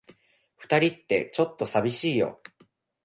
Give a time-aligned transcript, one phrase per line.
[0.55, 2.41] 二人って、ちょっと寂しいよ。